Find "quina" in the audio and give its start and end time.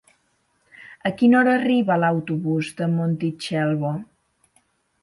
1.19-1.37